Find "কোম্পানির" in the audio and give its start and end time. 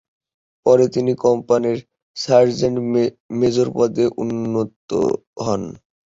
1.25-1.77